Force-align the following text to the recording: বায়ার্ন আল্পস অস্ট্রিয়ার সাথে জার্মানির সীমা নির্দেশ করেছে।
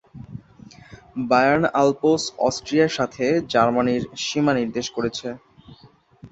বায়ার্ন 1.29 1.63
আল্পস 1.81 2.21
অস্ট্রিয়ার 2.47 2.95
সাথে 2.97 3.23
জার্মানির 3.53 4.03
সীমা 4.23 4.53
নির্দেশ 4.55 4.87
করেছে। 4.95 5.27